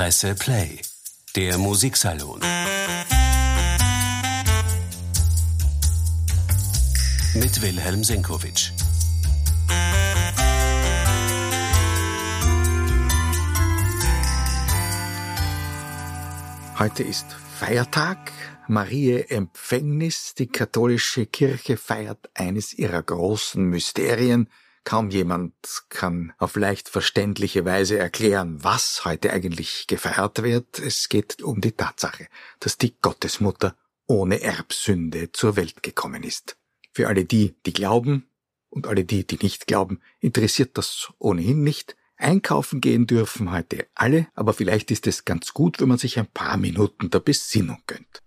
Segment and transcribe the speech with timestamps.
[0.00, 0.80] Presse Play,
[1.36, 2.40] der Musiksalon.
[7.34, 8.72] Mit Wilhelm Senkowitsch.
[16.78, 17.26] Heute ist
[17.58, 18.32] Feiertag,
[18.68, 20.34] Marie Empfängnis.
[20.34, 24.48] Die katholische Kirche feiert eines ihrer großen Mysterien.
[24.84, 25.54] Kaum jemand
[25.88, 30.78] kann auf leicht verständliche Weise erklären, was heute eigentlich gefeiert wird.
[30.78, 32.28] Es geht um die Tatsache,
[32.60, 36.56] dass die Gottesmutter ohne Erbsünde zur Welt gekommen ist.
[36.92, 38.28] Für alle die, die glauben
[38.70, 41.96] und alle die, die nicht glauben, interessiert das ohnehin nicht.
[42.16, 46.26] Einkaufen gehen dürfen heute alle, aber vielleicht ist es ganz gut, wenn man sich ein
[46.26, 48.22] paar Minuten der Besinnung gönnt.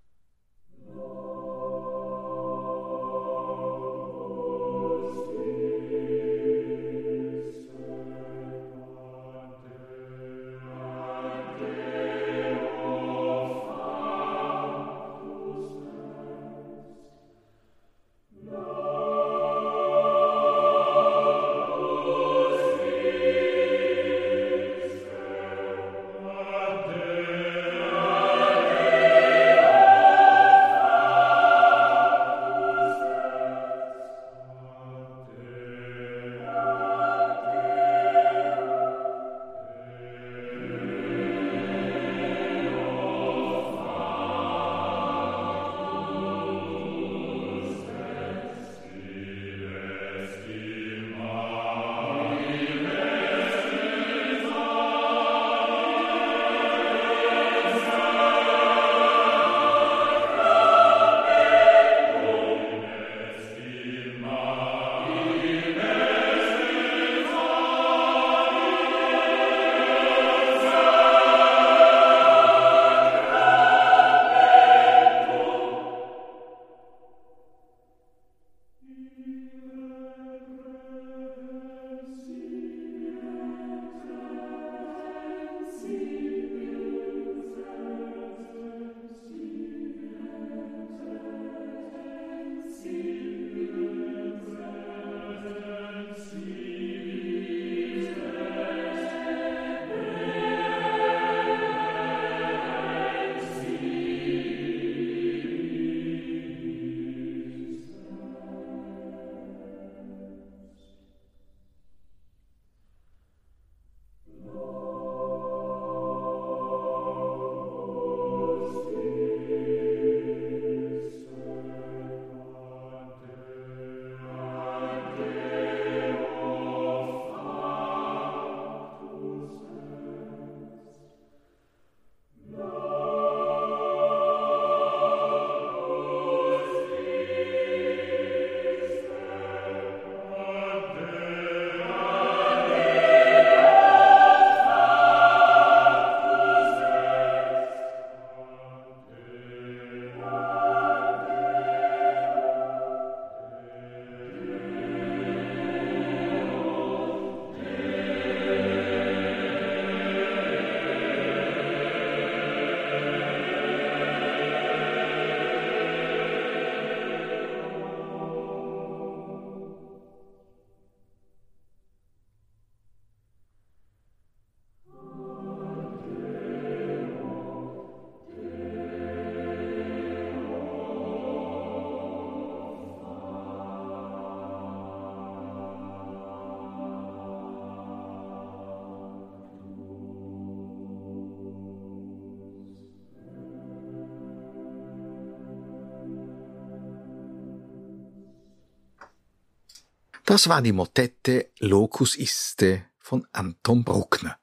[200.25, 204.38] Das war die Motette Locus Iste von Anton Bruckner,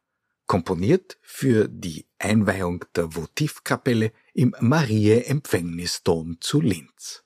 [0.47, 7.25] komponiert für die Einweihung der Votivkapelle im Marie-Empfängnisdom zu Linz.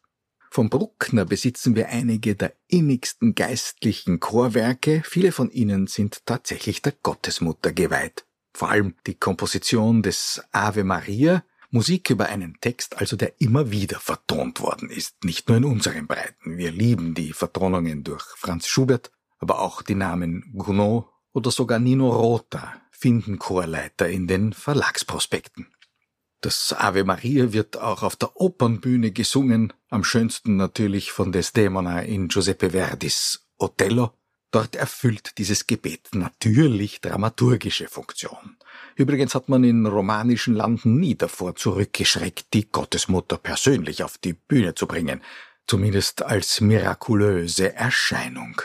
[0.52, 6.93] Von Bruckner besitzen wir einige der innigsten geistlichen Chorwerke, viele von ihnen sind tatsächlich der
[6.93, 8.25] Gottesmutter geweiht.
[8.52, 11.43] Vor allem die Komposition des Ave Maria
[11.75, 16.06] Musik über einen Text also, der immer wieder vertont worden ist, nicht nur in unseren
[16.06, 16.56] Breiten.
[16.56, 19.11] Wir lieben die Vertonungen durch Franz Schubert,
[19.41, 25.67] aber auch die Namen Gounod oder sogar Nino Rota finden Chorleiter in den Verlagsprospekten.
[26.43, 32.29] Das Ave Maria wird auch auf der Opernbühne gesungen, am schönsten natürlich von Desdemona in
[32.29, 34.12] Giuseppe Verdis Othello.
[34.54, 38.56] Dort erfüllt dieses Gebet natürlich dramaturgische Funktion.
[38.94, 44.76] Übrigens hat man in romanischen Landen nie davor zurückgeschreckt, die Gottesmutter persönlich auf die Bühne
[44.76, 45.22] zu bringen,
[45.66, 48.62] zumindest als mirakulöse Erscheinung.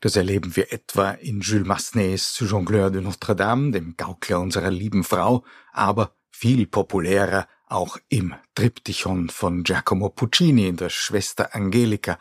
[0.00, 5.44] Das erleben wir etwa in Jules Massenets Jongleur de Notre-Dame, dem Gaukler unserer lieben Frau,
[5.72, 12.18] aber viel populärer auch im Triptychon von Giacomo Puccini in der Schwester Angelica,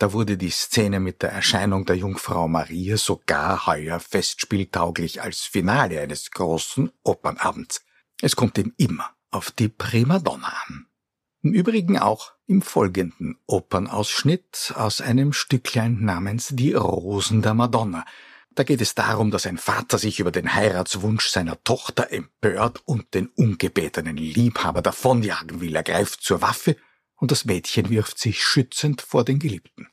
[0.00, 6.00] da wurde die Szene mit der Erscheinung der Jungfrau Maria sogar heuer festspieltauglich als Finale
[6.00, 7.84] eines großen Opernabends.
[8.22, 10.86] Es kommt ihm immer auf die Primadonna an.
[11.42, 18.06] Im Übrigen auch im folgenden Opernausschnitt aus einem Stücklein namens Die Rosen der Madonna.
[18.54, 23.12] Da geht es darum, dass ein Vater sich über den Heiratswunsch seiner Tochter empört und
[23.12, 25.76] den ungebetenen Liebhaber davonjagen will.
[25.76, 26.76] Er greift zur Waffe
[27.20, 29.88] und das Mädchen wirft sich schützend vor den Geliebten.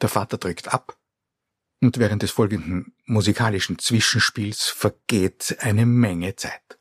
[0.00, 0.98] Der Vater drückt ab,
[1.80, 6.78] und während des folgenden musikalischen Zwischenspiels vergeht eine Menge Zeit.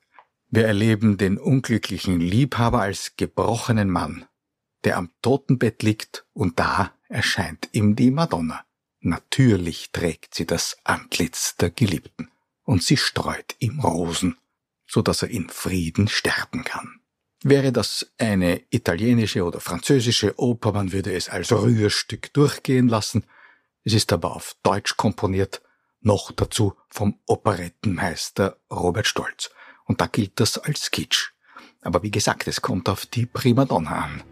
[0.50, 4.26] Wir erleben den unglücklichen Liebhaber als gebrochenen Mann,
[4.84, 8.66] der am Totenbett liegt, und da erscheint ihm die Madonna.
[9.02, 12.32] Natürlich trägt sie das Antlitz der Geliebten,
[12.64, 14.38] und sie streut ihm Rosen,
[14.88, 16.99] so dass er in Frieden sterben kann.
[17.44, 23.24] Wäre das eine italienische oder französische Oper, man würde es als Rührstück durchgehen lassen.
[23.86, 25.62] Es ist aber auf Deutsch komponiert,
[26.02, 29.52] noch dazu vom Operettenmeister Robert Stolz.
[29.86, 31.32] Und da gilt das als Kitsch.
[31.82, 34.24] Aber wie gesagt, es kommt auf die Primadonna an.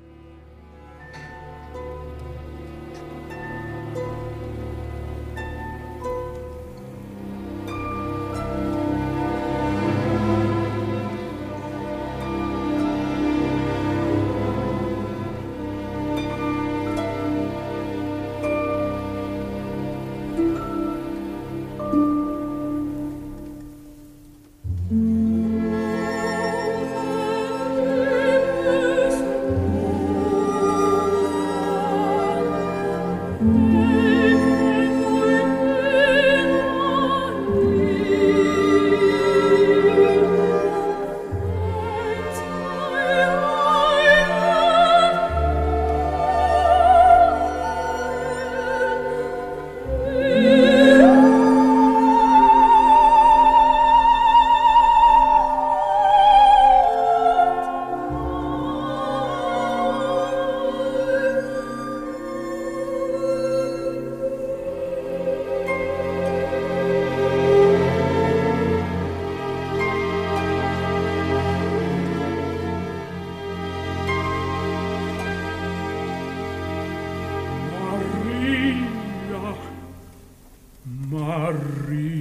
[81.37, 82.16] Maria.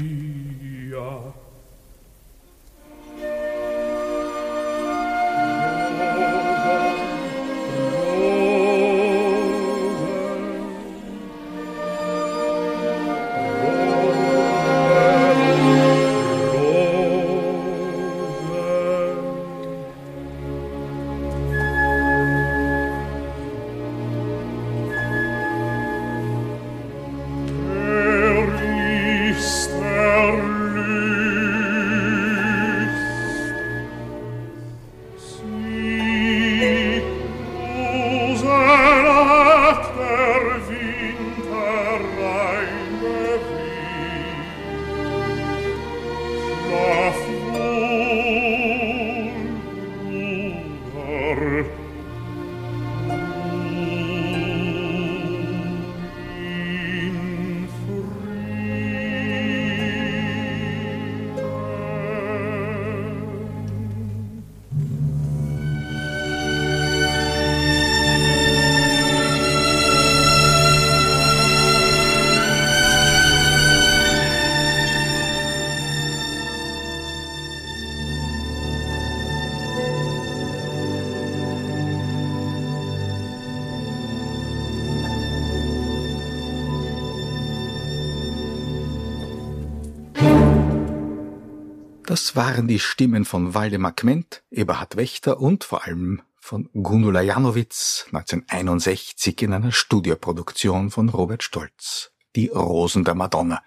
[92.16, 98.06] Das waren die Stimmen von Waldemar Kment, Eberhard Wächter und vor allem von Gundula Janowitz
[98.06, 102.12] 1961 in einer Studioproduktion von Robert Stolz.
[102.35, 103.62] Die Rosen der Madonna.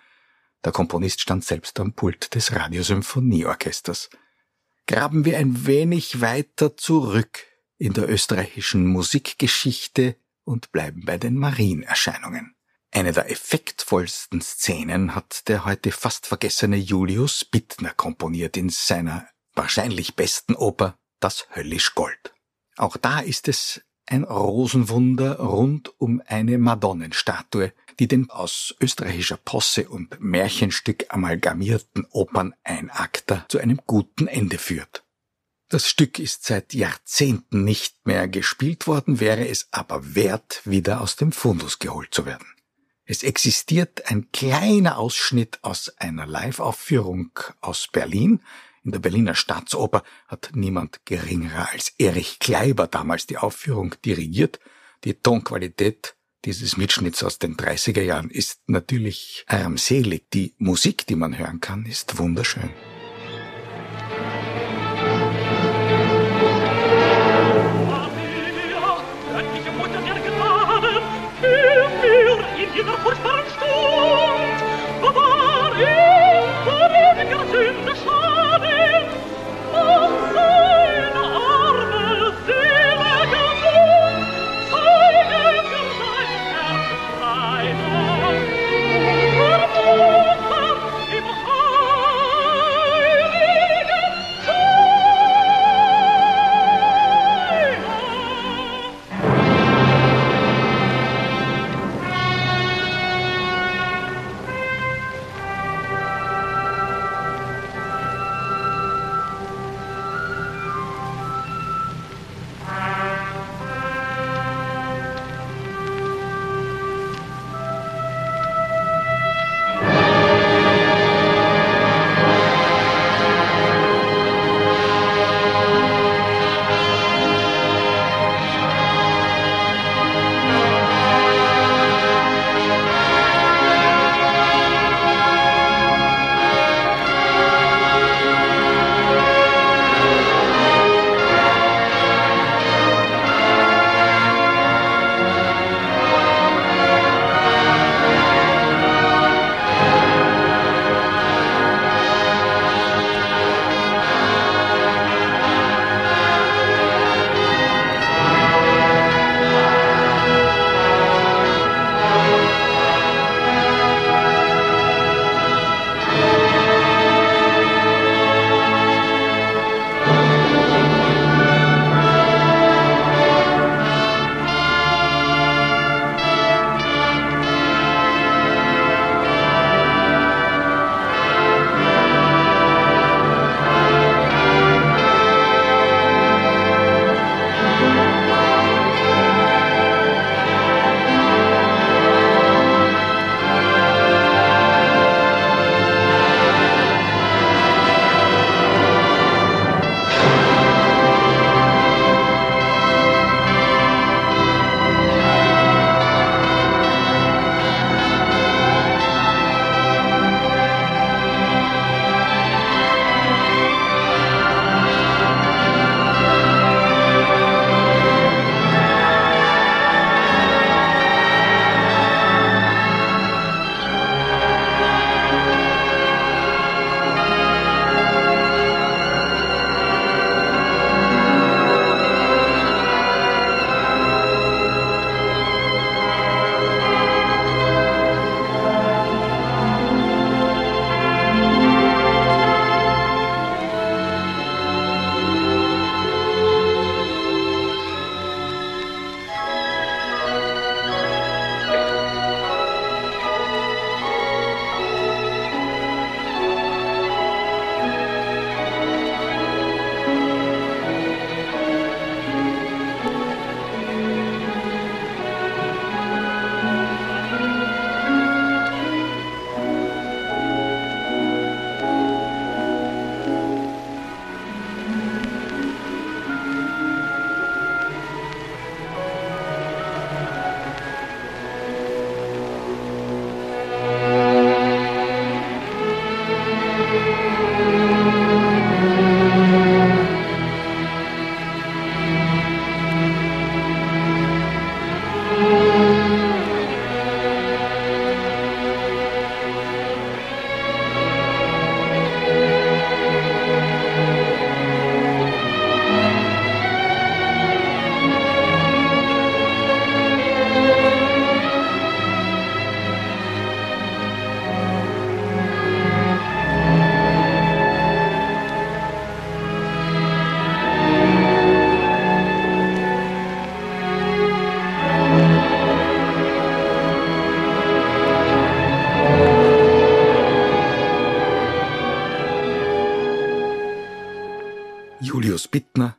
[0.65, 4.10] Der Komponist stand selbst am Pult des Radiosymphonieorchesters.
[4.88, 7.46] Graben wir ein wenig weiter zurück
[7.77, 12.56] in der österreichischen Musikgeschichte und bleiben bei den Marienerscheinungen.
[12.91, 20.15] Eine der effektvollsten Szenen hat der heute fast vergessene Julius Bittner komponiert in seiner wahrscheinlich
[20.15, 22.34] besten Oper Das höllisch Gold.
[22.77, 29.88] Auch da ist es ein Rosenwunder rund um eine Madonnenstatue, die den aus österreichischer Posse
[29.88, 35.03] und Märchenstück amalgamierten Operneinakter zu einem guten Ende führt.
[35.67, 41.15] Das Stück ist seit Jahrzehnten nicht mehr gespielt worden, wäre es aber wert, wieder aus
[41.15, 42.48] dem Fundus geholt zu werden.
[43.12, 48.39] Es existiert ein kleiner Ausschnitt aus einer Live-Aufführung aus Berlin.
[48.84, 54.60] In der Berliner Staatsoper hat niemand geringerer als Erich Kleiber damals die Aufführung dirigiert.
[55.06, 60.30] Die Tonqualität dieses Mitschnitts aus den 30er Jahren ist natürlich armselig.
[60.32, 62.70] Die Musik, die man hören kann, ist wunderschön.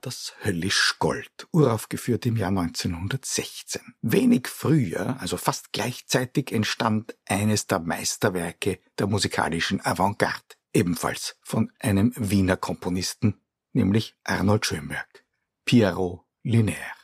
[0.01, 3.95] Das Höllisch Gold, uraufgeführt im Jahr 1916.
[4.03, 12.13] Wenig früher, also fast gleichzeitig, entstand eines der Meisterwerke der musikalischen Avantgarde, ebenfalls von einem
[12.17, 13.41] Wiener Komponisten,
[13.73, 15.25] nämlich Arnold Schönberg.
[15.65, 17.00] Pierrot Lunaire.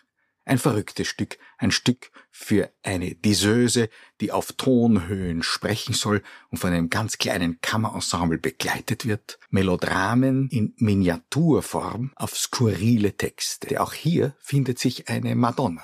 [0.49, 3.89] Ein verrücktes Stück, ein Stück für eine Diseuse,
[4.21, 9.41] die auf Tonhöhen sprechen soll und von einem ganz kleinen Kammerensemble begleitet wird.
[9.51, 13.81] Melodramen in Miniaturform auf skurrile Texte.
[13.81, 15.83] Auch hier findet sich eine Madonna.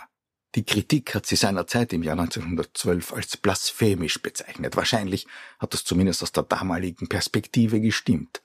[0.54, 4.76] Die Kritik hat sie seinerzeit im Jahr 1912 als blasphemisch bezeichnet.
[4.76, 5.26] Wahrscheinlich
[5.58, 8.42] hat das zumindest aus der damaligen Perspektive gestimmt.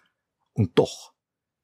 [0.54, 1.14] Und doch,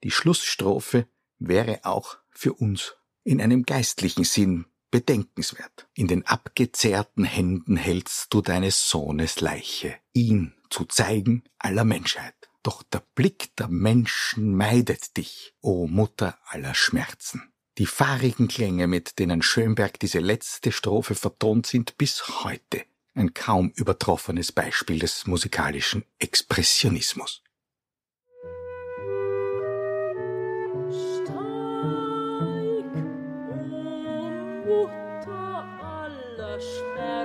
[0.03, 1.07] die Schlussstrophe
[1.39, 5.87] wäre auch für uns in einem geistlichen Sinn bedenkenswert.
[5.95, 12.35] In den abgezehrten Händen hältst du deines Sohnes Leiche, ihn zu zeigen aller Menschheit.
[12.61, 17.51] Doch der Blick der Menschen meidet dich, o Mutter aller Schmerzen.
[17.77, 22.83] Die fahrigen Klänge, mit denen Schönberg diese letzte Strophe vertont, sind bis heute
[23.15, 27.42] ein kaum übertroffenes Beispiel des musikalischen Expressionismus.
[34.65, 37.22] mutta alla stjärnor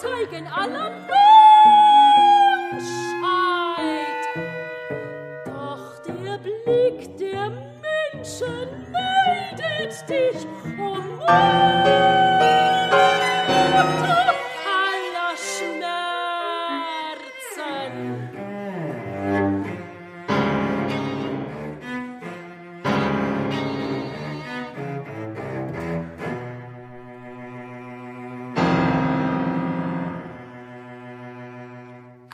[0.00, 0.90] Zeugen aller
[2.70, 3.08] Menschheit.
[5.44, 10.46] Doch der Blick der Menschen neidet dich
[10.78, 11.57] um.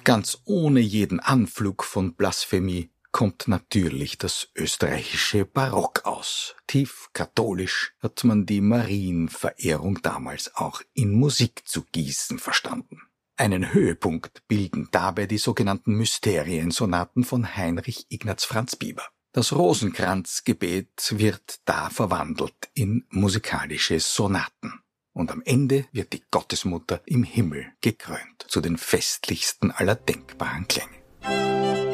[0.04, 6.54] Ganz ohne jeden Anflug von Blasphemie kommt natürlich das österreichische Barock aus.
[6.66, 13.00] Tief katholisch hat man die Marienverehrung damals auch in Musik zu gießen verstanden.
[13.36, 19.04] Einen Höhepunkt bilden dabei die sogenannten Mysteriensonaten von Heinrich Ignaz Franz Bieber.
[19.32, 24.83] Das Rosenkranzgebet wird da verwandelt in musikalische Sonaten
[25.14, 31.93] und am Ende wird die Gottesmutter im Himmel gekrönt zu den festlichsten aller denkbaren Klänge.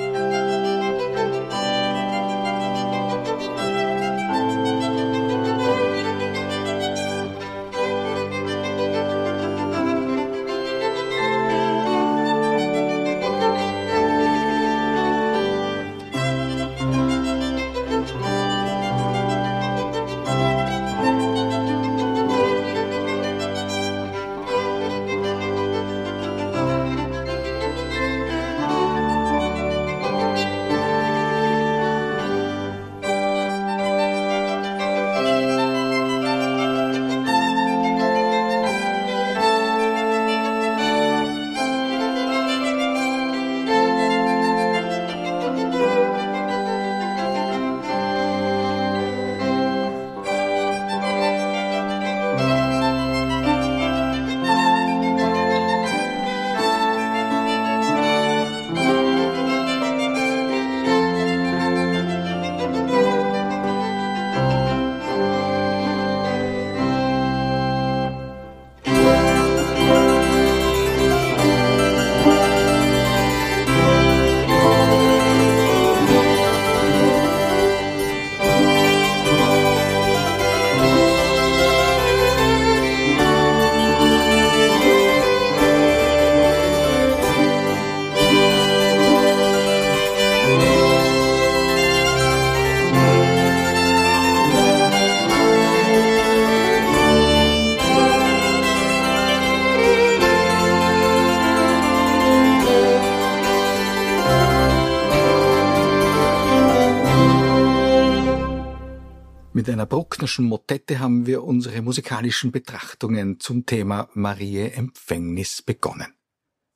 [109.60, 116.14] Mit einer Brucknerschen Motette haben wir unsere musikalischen Betrachtungen zum Thema Marie Empfängnis begonnen.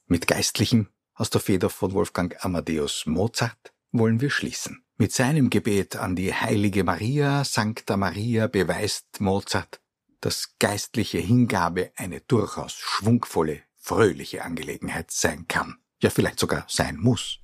[0.06, 4.84] Mit Geistlichem aus der Feder von Wolfgang Amadeus Mozart wollen wir schließen.
[4.98, 9.80] Mit seinem Gebet an die heilige Maria, Sancta Maria, beweist Mozart,
[10.20, 15.78] dass geistliche Hingabe eine durchaus schwungvolle, fröhliche Angelegenheit sein kann.
[16.02, 17.38] Ja, vielleicht sogar sein muss.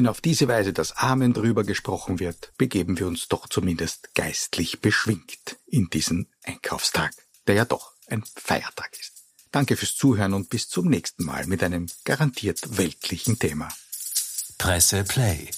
[0.00, 4.80] Wenn auf diese Weise das Amen drüber gesprochen wird, begeben wir uns doch zumindest geistlich
[4.80, 7.12] beschwingt in diesen Einkaufstag,
[7.46, 9.12] der ja doch ein Feiertag ist.
[9.52, 13.68] Danke fürs Zuhören und bis zum nächsten Mal mit einem garantiert weltlichen Thema.
[14.56, 15.50] Presse Play,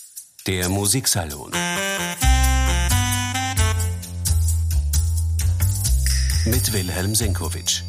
[0.48, 1.52] der Musiksalon.
[6.46, 7.84] Mit Wilhelm Senkowitsch.